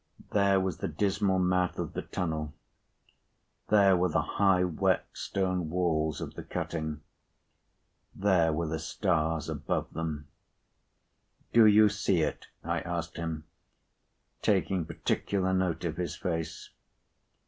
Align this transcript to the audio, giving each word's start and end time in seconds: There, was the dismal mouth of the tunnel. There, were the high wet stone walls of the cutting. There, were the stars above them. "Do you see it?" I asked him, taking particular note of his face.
There, 0.31 0.59
was 0.59 0.77
the 0.77 0.87
dismal 0.87 1.37
mouth 1.37 1.77
of 1.77 1.93
the 1.93 2.01
tunnel. 2.01 2.55
There, 3.69 3.95
were 3.95 4.09
the 4.09 4.39
high 4.41 4.63
wet 4.63 5.05
stone 5.13 5.69
walls 5.69 6.19
of 6.21 6.33
the 6.33 6.41
cutting. 6.41 7.01
There, 8.15 8.51
were 8.51 8.65
the 8.65 8.79
stars 8.79 9.47
above 9.47 9.93
them. 9.93 10.27
"Do 11.53 11.67
you 11.67 11.87
see 11.87 12.23
it?" 12.23 12.47
I 12.63 12.79
asked 12.81 13.17
him, 13.17 13.43
taking 14.41 14.85
particular 14.85 15.53
note 15.53 15.83
of 15.85 15.97
his 15.97 16.15
face. 16.15 16.71